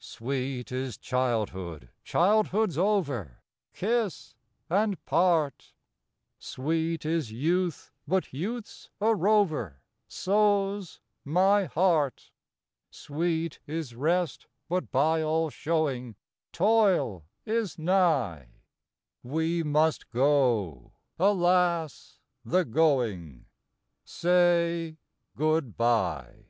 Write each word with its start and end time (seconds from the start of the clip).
Sweet 0.00 0.70
is 0.70 0.98
childhood— 0.98 1.88
childhood's 2.04 2.76
over, 2.76 3.40
Kiss 3.72 4.34
and 4.68 5.02
part. 5.06 5.72
Sweet 6.38 7.06
is 7.06 7.32
youth; 7.32 7.90
but 8.06 8.30
youth's 8.30 8.90
a 9.00 9.14
rover— 9.14 9.80
So's 10.26 11.00
my 11.24 11.64
heart. 11.64 12.32
Sweet 12.90 13.60
is 13.66 13.94
rest; 13.94 14.46
but 14.68 14.90
by 14.92 15.22
all 15.22 15.48
showing 15.48 16.16
Toil 16.52 17.24
is 17.46 17.78
nigh. 17.78 18.48
We 19.22 19.62
must 19.62 20.10
go. 20.10 20.92
Alas! 21.18 22.20
the 22.44 22.66
going. 22.66 23.46
Say" 24.04 24.98
Good 25.34 25.78
bye." 25.78 26.44